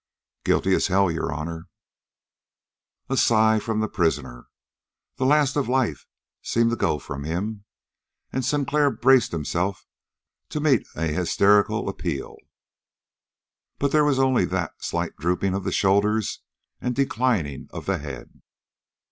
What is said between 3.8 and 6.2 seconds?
the prisoner. The last of life